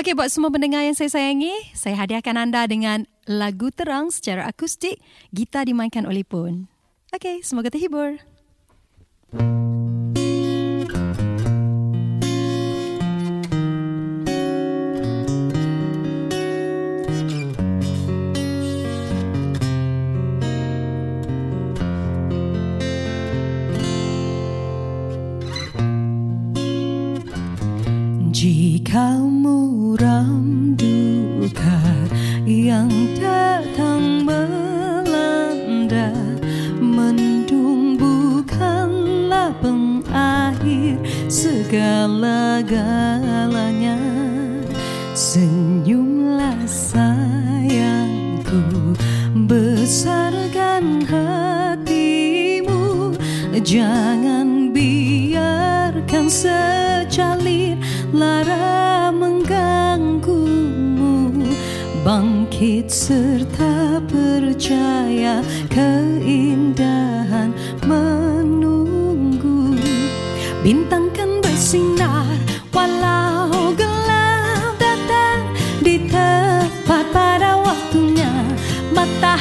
Okey, 0.00 0.16
buat 0.16 0.32
semua 0.32 0.48
pendengar 0.48 0.80
yang 0.80 0.96
saya 0.96 1.12
sayangi, 1.12 1.52
saya 1.76 1.92
hadiahkan 1.92 2.32
anda 2.32 2.64
dengan 2.64 3.04
lagu 3.28 3.68
terang 3.68 4.08
secara 4.08 4.48
akustik, 4.48 4.96
gitar 5.28 5.68
dimainkan 5.68 6.08
oleh 6.08 6.24
Pun. 6.24 6.72
Okey, 7.12 7.44
semoga 7.44 7.68
terhibur. 7.68 8.16
Jika 28.32 29.20
segala-galanya. 41.70 43.94
Senyumlah 45.14 46.66
sayangku 46.66 48.58
Besarkan 49.46 51.06
hatimu. 51.06 53.14
Jangan 53.62 54.74
biarkan 54.74 56.26
secalir 56.26 57.78
lara 58.10 59.14
mengganggumu. 59.14 61.30
Bangkit 62.02 62.90
serta 62.90 64.02
percaya 64.10 65.38
keindahan 65.70 66.89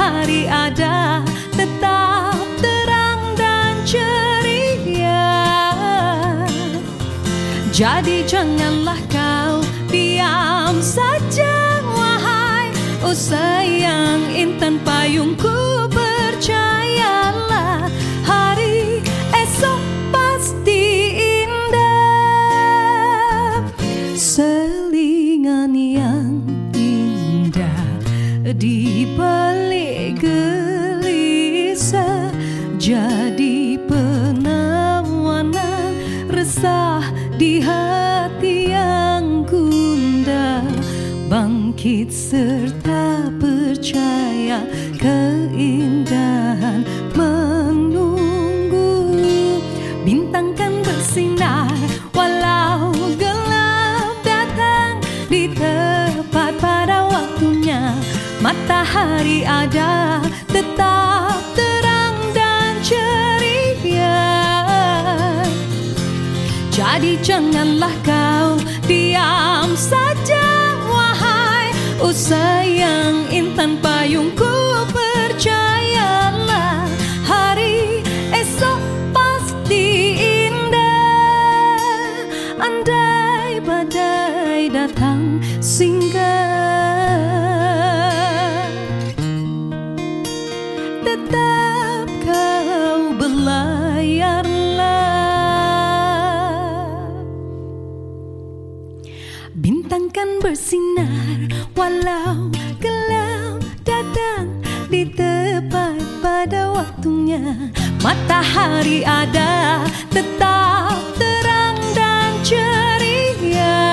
Matahari 0.00 0.48
ada 0.48 1.20
tetap 1.52 2.32
terang 2.56 3.36
dan 3.36 3.84
ceria. 3.84 5.28
Jadi 7.68 8.24
janganlah 8.24 8.96
kau 9.12 9.60
diam 9.92 10.80
saja 10.80 11.84
wahai 11.84 12.72
Oh 13.04 13.12
sayang 13.12 14.24
intan 14.32 14.80
payungku 14.88 15.69
balik 29.30 30.26
gelisah 30.26 32.34
Jadi 32.80 33.76
penawanan 33.86 35.92
resah 36.26 37.04
di 37.38 37.62
hati 37.62 38.74
yang 38.74 39.46
gundah. 39.46 40.66
Bangkit 41.30 42.10
serta 42.10 43.30
percaya 43.38 44.66
keindahan 44.98 46.09
Matahari 58.70 59.42
ada 59.42 60.22
tetap 60.46 61.42
terang 61.58 62.14
dan 62.30 62.78
ceria. 62.86 64.22
Jadi 66.70 67.18
janganlah 67.18 67.90
kau 68.06 68.62
diam 68.86 69.74
saja 69.74 70.78
wahai 70.86 71.74
Oh 71.98 72.14
kan 100.10 100.42
bersinar 100.42 101.38
walau 101.78 102.50
gelap 102.82 103.62
datang 103.86 104.58
di 104.90 105.06
tepat 105.06 106.02
pada 106.18 106.74
waktunya. 106.74 107.70
Matahari 108.02 109.06
ada 109.06 109.86
tetap 110.10 110.98
terang 111.14 111.78
dan 111.94 112.42
ceria. 112.42 113.86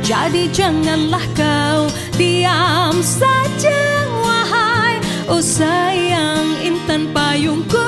Jadi 0.00 0.48
janganlah 0.48 1.26
kau 1.36 1.92
diam 2.16 2.96
saja 3.04 4.08
wahai 4.24 4.96
Oh 5.28 5.44
sayang 5.44 6.64
intan 6.64 7.12
payungku 7.12 7.85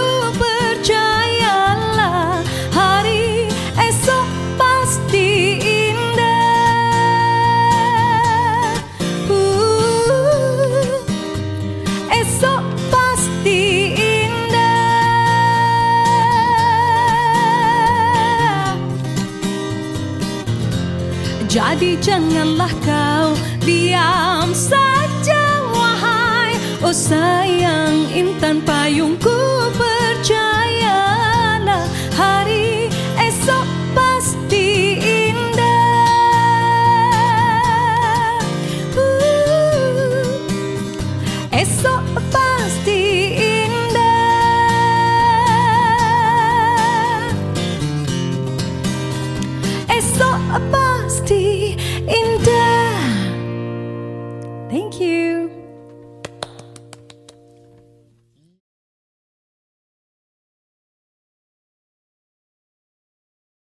Jadi 21.79 21.95
janganlah 22.03 22.75
kau 22.83 23.39
diam 23.63 24.51
saja 24.51 25.63
wahai. 25.71 26.59
Oh 26.83 26.91
sayang 26.91 28.03
intan 28.11 28.67
payungku 28.67 29.39
percayalah 29.79 30.78
In 52.09 52.48